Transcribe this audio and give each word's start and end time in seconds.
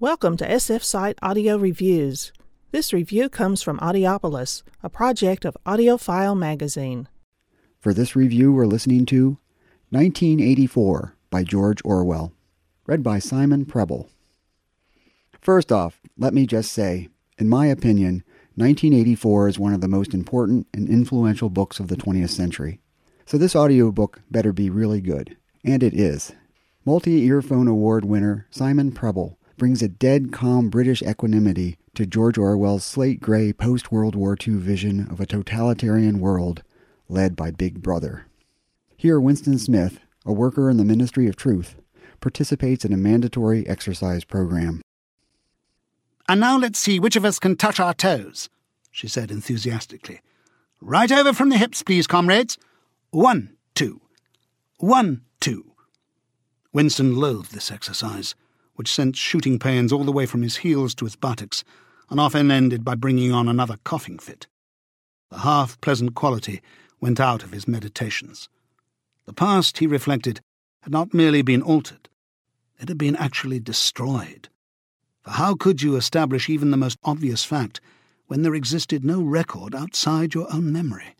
Welcome 0.00 0.36
to 0.38 0.48
SF 0.48 0.82
Site 0.82 1.18
Audio 1.22 1.56
Reviews. 1.56 2.32
This 2.70 2.92
review 2.92 3.28
comes 3.28 3.62
from 3.62 3.78
Audiopolis, 3.78 4.62
a 4.82 4.88
project 4.88 5.44
of 5.44 5.56
AudioFile 5.66 6.38
magazine. 6.38 7.08
For 7.80 7.92
this 7.92 8.16
review, 8.16 8.52
we're 8.52 8.66
listening 8.66 9.06
to 9.06 9.38
1984 9.90 11.14
by 11.30 11.44
George 11.44 11.80
Orwell, 11.84 12.32
read 12.86 13.02
by 13.02 13.18
Simon 13.18 13.64
Prebble. 13.64 14.08
First 15.40 15.70
off, 15.70 16.00
let 16.16 16.34
me 16.34 16.46
just 16.46 16.72
say, 16.72 17.08
in 17.38 17.48
my 17.48 17.66
opinion, 17.66 18.24
1984 18.56 19.48
is 19.48 19.58
one 19.58 19.72
of 19.72 19.80
the 19.80 19.88
most 19.88 20.14
important 20.14 20.66
and 20.74 20.88
influential 20.88 21.48
books 21.48 21.78
of 21.78 21.88
the 21.88 21.96
20th 21.96 22.30
century. 22.30 22.80
So 23.24 23.38
this 23.38 23.54
audiobook 23.54 24.20
better 24.30 24.52
be 24.52 24.70
really 24.70 25.00
good. 25.00 25.36
And 25.64 25.82
it 25.82 25.94
is. 25.94 26.32
Multi 26.84 27.22
Earphone 27.26 27.68
Award 27.68 28.04
winner 28.04 28.46
Simon 28.50 28.92
Prebble 28.92 29.38
brings 29.58 29.82
a 29.82 29.88
dead 29.88 30.32
calm 30.32 30.70
British 30.70 31.02
equanimity 31.02 31.76
to 31.94 32.06
George 32.06 32.38
Orwell's 32.38 32.84
slate 32.84 33.20
gray 33.20 33.52
post 33.52 33.92
World 33.92 34.14
War 34.14 34.36
II 34.40 34.54
vision 34.54 35.06
of 35.10 35.20
a 35.20 35.26
totalitarian 35.26 36.20
world 36.20 36.62
led 37.08 37.36
by 37.36 37.50
Big 37.50 37.82
Brother. 37.82 38.26
Here, 38.96 39.20
Winston 39.20 39.58
Smith, 39.58 40.00
a 40.24 40.32
worker 40.32 40.70
in 40.70 40.76
the 40.76 40.84
Ministry 40.84 41.26
of 41.28 41.36
Truth, 41.36 41.76
participates 42.20 42.84
in 42.84 42.92
a 42.92 42.96
mandatory 42.96 43.66
exercise 43.68 44.24
program. 44.24 44.80
And 46.28 46.40
now 46.40 46.56
let's 46.58 46.78
see 46.78 47.00
which 47.00 47.16
of 47.16 47.24
us 47.24 47.38
can 47.38 47.56
touch 47.56 47.80
our 47.80 47.94
toes, 47.94 48.48
she 48.90 49.08
said 49.08 49.30
enthusiastically. 49.30 50.20
Right 50.80 51.10
over 51.10 51.32
from 51.32 51.48
the 51.48 51.58
hips, 51.58 51.82
please, 51.82 52.06
comrades. 52.06 52.56
One, 53.10 53.56
two. 53.74 54.00
One. 54.78 55.22
Winston 56.72 57.16
loathed 57.16 57.52
this 57.52 57.70
exercise, 57.70 58.34
which 58.74 58.92
sent 58.92 59.16
shooting 59.16 59.58
pains 59.58 59.92
all 59.92 60.04
the 60.04 60.12
way 60.12 60.26
from 60.26 60.42
his 60.42 60.58
heels 60.58 60.94
to 60.94 61.04
his 61.04 61.16
buttocks, 61.16 61.64
and 62.10 62.20
often 62.20 62.50
ended 62.50 62.84
by 62.84 62.94
bringing 62.94 63.32
on 63.32 63.48
another 63.48 63.78
coughing 63.84 64.18
fit. 64.18 64.46
The 65.30 65.38
half 65.38 65.80
pleasant 65.80 66.14
quality 66.14 66.60
went 67.00 67.20
out 67.20 67.42
of 67.42 67.52
his 67.52 67.68
meditations. 67.68 68.48
The 69.26 69.32
past, 69.32 69.78
he 69.78 69.86
reflected, 69.86 70.40
had 70.82 70.92
not 70.92 71.12
merely 71.12 71.42
been 71.42 71.62
altered, 71.62 72.08
it 72.80 72.88
had 72.88 72.98
been 72.98 73.16
actually 73.16 73.60
destroyed. 73.60 74.48
For 75.22 75.32
how 75.32 75.54
could 75.54 75.82
you 75.82 75.96
establish 75.96 76.48
even 76.48 76.70
the 76.70 76.76
most 76.76 76.98
obvious 77.04 77.44
fact 77.44 77.80
when 78.26 78.42
there 78.42 78.54
existed 78.54 79.04
no 79.04 79.22
record 79.22 79.74
outside 79.74 80.34
your 80.34 80.52
own 80.52 80.72
memory? 80.72 81.14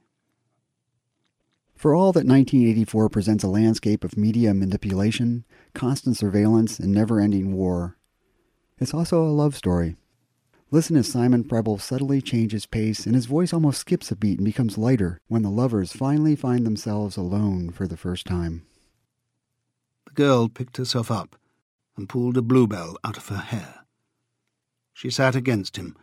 For 1.79 1.95
all 1.95 2.13
that 2.15 2.27
1984 2.27 3.09
presents 3.09 3.45
a 3.45 3.49
landscape 3.49 4.03
of 4.03 4.17
media 4.17 4.53
manipulation, 4.53 5.45
constant 5.75 6.17
surveillance, 6.17 6.81
and 6.81 6.93
never 6.93 7.21
ending 7.21 7.55
war, 7.55 7.97
it's 8.79 8.93
also 8.93 9.23
a 9.23 9.31
love 9.31 9.55
story. 9.55 9.95
Listen 10.73 10.97
as 10.97 11.07
Simon 11.07 11.45
Prebble 11.45 11.79
subtly 11.79 12.21
changes 12.21 12.67
pace 12.67 13.07
and 13.07 13.15
his 13.15 13.27
voice 13.27 13.53
almost 13.53 13.81
skips 13.81 14.11
a 14.11 14.17
beat 14.17 14.41
and 14.41 14.45
becomes 14.45 14.77
lighter 14.77 15.21
when 15.29 15.43
the 15.43 15.51
lovers 15.51 15.93
finally 15.93 16.35
find 16.35 16.67
themselves 16.67 17.17
alone 17.17 17.71
for 17.71 17.87
the 17.87 17.97
first 17.97 18.27
time. 18.27 18.67
The 20.07 20.15
girl 20.15 20.49
picked 20.49 20.79
herself 20.79 21.13
up 21.13 21.37
and 21.97 22.09
pulled 22.09 22.37
a 22.37 22.43
bluebell 22.43 22.97
out 23.05 23.17
of 23.17 23.29
her 23.29 23.37
hair. 23.37 23.87
She 24.93 25.11
sat 25.11 25.37
against 25.37 25.77
him, 25.77 25.97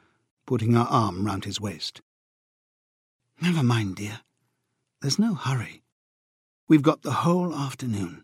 putting 0.46 0.72
her 0.72 0.88
arm 0.90 1.26
round 1.26 1.44
his 1.44 1.59
waist. 1.59 2.00
Never 3.42 3.62
mind, 3.62 3.98
dear. 3.98 4.22
There's 5.06 5.20
no 5.20 5.36
hurry. 5.36 5.84
We've 6.67 6.81
got 6.81 7.03
the 7.03 7.11
whole 7.11 7.53
afternoon. 7.53 8.23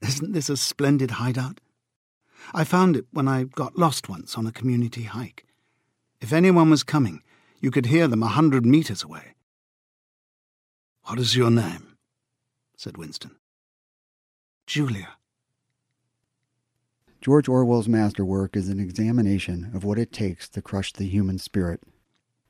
Isn't 0.00 0.32
this 0.32 0.48
a 0.48 0.56
splendid 0.56 1.10
hideout? 1.10 1.60
I 2.54 2.64
found 2.64 2.96
it 2.96 3.04
when 3.12 3.28
I 3.28 3.44
got 3.44 3.76
lost 3.76 4.08
once 4.08 4.38
on 4.38 4.46
a 4.46 4.50
community 4.50 5.02
hike. 5.02 5.44
If 6.18 6.32
anyone 6.32 6.70
was 6.70 6.84
coming, 6.84 7.22
you 7.60 7.70
could 7.70 7.84
hear 7.84 8.08
them 8.08 8.22
a 8.22 8.28
hundred 8.28 8.64
metres 8.64 9.02
away. 9.02 9.34
What 11.02 11.18
is 11.18 11.36
your 11.36 11.50
name? 11.50 11.98
said 12.78 12.96
Winston. 12.96 13.36
Julia. 14.66 15.18
George 17.20 17.46
Orwell's 17.46 17.88
masterwork 17.88 18.56
is 18.56 18.70
an 18.70 18.80
examination 18.80 19.70
of 19.74 19.84
what 19.84 19.98
it 19.98 20.14
takes 20.14 20.48
to 20.48 20.62
crush 20.62 20.94
the 20.94 21.04
human 21.04 21.36
spirit. 21.36 21.82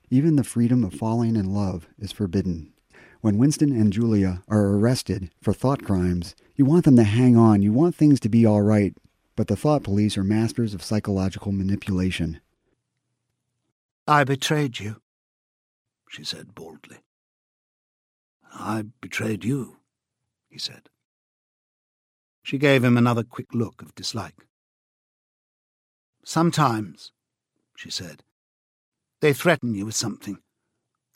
Even 0.09 0.37
the 0.37 0.45
freedom 0.45 0.85
of 0.85 0.95
falling 0.95 1.35
in 1.35 1.53
love 1.53 1.89
is 1.99 2.13
forbidden. 2.13 2.75
When 3.21 3.37
Winston 3.37 3.71
and 3.73 3.93
Julia 3.93 4.43
are 4.49 4.69
arrested 4.69 5.31
for 5.43 5.53
thought 5.53 5.85
crimes, 5.85 6.35
you 6.57 6.65
want 6.65 6.87
them 6.87 6.97
to 6.97 7.05
hang 7.05 7.37
on, 7.37 7.61
you 7.61 7.71
want 7.71 7.95
things 7.95 8.19
to 8.21 8.31
be 8.31 8.47
all 8.47 8.63
right, 8.63 8.95
but 9.37 9.47
the 9.47 9.57
thought 9.57 9.83
police 9.83 10.17
are 10.17 10.25
masters 10.25 10.73
of 10.73 10.83
psychological 10.83 11.53
manipulation. 11.53 12.41
I 14.07 14.25
betrayed 14.25 14.81
you, 14.81 15.03
she 16.09 16.25
said 16.25 16.55
boldly. 16.55 16.99
I 18.53 18.85
betrayed 19.03 19.45
you, 19.45 19.77
he 20.49 20.59
said. 20.59 20.89
She 22.43 22.57
gave 22.57 22.83
him 22.83 22.97
another 22.97 23.23
quick 23.23 23.53
look 23.53 23.83
of 23.83 23.95
dislike. 23.95 24.47
Sometimes, 26.25 27.13
she 27.77 27.91
said, 27.91 28.23
they 29.21 29.35
threaten 29.35 29.75
you 29.75 29.85
with 29.85 29.95
something, 29.95 30.39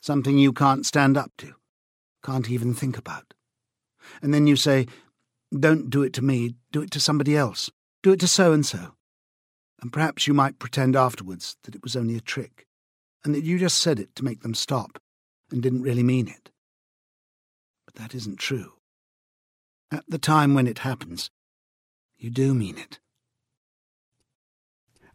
something 0.01 0.37
you 0.37 0.53
can't 0.53 0.85
stand 0.85 1.17
up 1.17 1.31
to, 1.39 1.55
can't 2.25 2.49
even 2.49 2.73
think 2.73 2.97
about. 2.97 3.33
And 4.21 4.33
then 4.33 4.47
you 4.47 4.55
say, 4.55 4.87
Don't 5.57 5.89
do 5.89 6.03
it 6.03 6.13
to 6.13 6.23
me, 6.23 6.55
do 6.71 6.81
it 6.81 6.91
to 6.91 6.99
somebody 6.99 7.37
else, 7.37 7.69
do 8.03 8.11
it 8.11 8.19
to 8.21 8.27
so 8.27 8.51
and 8.51 8.65
so. 8.65 8.95
And 9.81 9.93
perhaps 9.93 10.27
you 10.27 10.33
might 10.33 10.59
pretend 10.59 10.95
afterwards 10.95 11.57
that 11.63 11.75
it 11.75 11.83
was 11.83 11.95
only 11.95 12.15
a 12.15 12.21
trick 12.21 12.65
and 13.23 13.35
that 13.35 13.43
you 13.43 13.59
just 13.59 13.77
said 13.77 13.99
it 13.99 14.15
to 14.15 14.23
make 14.23 14.41
them 14.41 14.55
stop 14.55 14.99
and 15.51 15.61
didn't 15.61 15.83
really 15.83 16.03
mean 16.03 16.27
it. 16.27 16.49
But 17.85 17.95
that 17.95 18.15
isn't 18.15 18.39
true. 18.39 18.73
At 19.91 20.05
the 20.07 20.17
time 20.17 20.53
when 20.53 20.67
it 20.67 20.79
happens, 20.79 21.29
you 22.17 22.29
do 22.29 22.53
mean 22.53 22.77
it. 22.77 22.99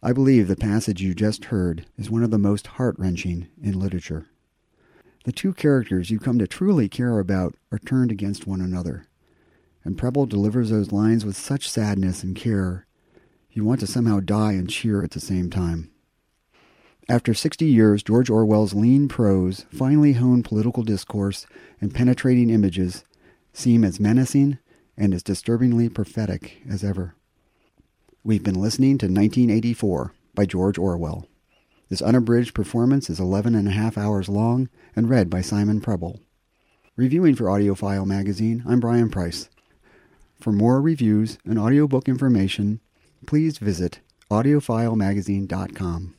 I 0.01 0.13
believe 0.13 0.47
the 0.47 0.55
passage 0.55 1.01
you 1.01 1.13
just 1.13 1.45
heard 1.45 1.85
is 1.97 2.09
one 2.09 2.23
of 2.23 2.31
the 2.31 2.39
most 2.39 2.67
heart 2.67 2.95
wrenching 2.97 3.49
in 3.61 3.79
literature. 3.79 4.27
The 5.23 5.31
two 5.31 5.53
characters 5.53 6.09
you 6.09 6.19
come 6.19 6.39
to 6.39 6.47
truly 6.47 6.89
care 6.89 7.19
about 7.19 7.55
are 7.71 7.79
turned 7.79 8.11
against 8.11 8.47
one 8.47 8.61
another, 8.61 9.05
and 9.83 9.97
Prebble 9.97 10.25
delivers 10.25 10.69
those 10.69 10.91
lines 10.91 11.25
with 11.25 11.37
such 11.37 11.69
sadness 11.69 12.23
and 12.23 12.35
care 12.35 12.87
you 13.53 13.65
want 13.65 13.81
to 13.81 13.87
somehow 13.87 14.19
die 14.19 14.53
and 14.53 14.69
cheer 14.69 15.03
at 15.03 15.11
the 15.11 15.19
same 15.19 15.49
time. 15.49 15.91
After 17.09 17.33
60 17.33 17.65
years, 17.65 18.03
George 18.03 18.29
Orwell's 18.29 18.73
lean 18.73 19.09
prose, 19.09 19.65
finely 19.69 20.13
honed 20.13 20.45
political 20.45 20.83
discourse, 20.83 21.45
and 21.81 21.93
penetrating 21.93 22.49
images 22.49 23.03
seem 23.51 23.83
as 23.83 23.99
menacing 23.99 24.59
and 24.95 25.13
as 25.13 25.23
disturbingly 25.23 25.89
prophetic 25.89 26.61
as 26.69 26.83
ever. 26.83 27.15
We've 28.23 28.43
been 28.43 28.61
listening 28.61 28.97
to 28.99 29.07
1984 29.07 30.13
by 30.33 30.45
George 30.45 30.77
Orwell. 30.77 31.27
This 31.91 32.01
unabridged 32.01 32.53
performance 32.53 33.09
is 33.09 33.19
11 33.19 33.53
and 33.53 33.67
a 33.67 33.71
half 33.71 33.97
hours 33.97 34.29
long 34.29 34.69
and 34.95 35.09
read 35.09 35.29
by 35.29 35.41
Simon 35.41 35.81
Prebble. 35.81 36.21
Reviewing 36.95 37.35
for 37.35 37.47
AudioFile 37.47 38.05
magazine, 38.05 38.63
I'm 38.65 38.79
Brian 38.79 39.09
Price. 39.09 39.49
For 40.39 40.53
more 40.53 40.79
reviews 40.79 41.37
and 41.43 41.59
audiobook 41.59 42.07
information, 42.07 42.79
please 43.27 43.57
visit 43.57 43.99
audiofilemagazine.com. 44.29 46.15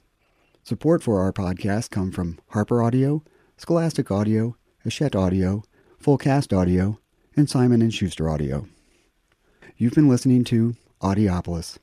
Support 0.62 1.03
for 1.03 1.22
our 1.22 1.32
podcast 1.32 1.88
come 1.88 2.11
from 2.11 2.38
Harper 2.49 2.82
Audio, 2.82 3.25
Scholastic 3.56 4.11
Audio, 4.11 4.59
Hachette 4.84 5.16
Audio, 5.16 5.62
Fullcast 6.05 6.55
Audio, 6.55 6.99
and 7.34 7.49
Simon 7.49 7.88
& 7.91 7.91
Schuster 7.91 8.28
Audio. 8.28 8.69
You've 9.79 9.94
been 9.94 10.11
listening 10.11 10.44
to 10.44 10.76
Audiopolis. 11.00 11.79